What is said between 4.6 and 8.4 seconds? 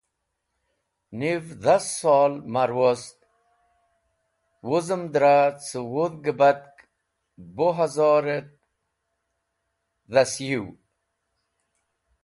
wuzem dra ce wudhg batk (bu hazor